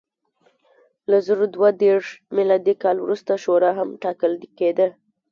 له 1.09 1.17
زر 1.25 1.39
دوه 1.55 1.69
دېرش 1.83 2.07
میلادي 2.35 2.73
کال 2.83 2.97
وروسته 3.01 3.31
شورا 3.43 3.71
هم 3.79 3.89
ټاکل 4.03 4.33
کېده. 4.57 4.87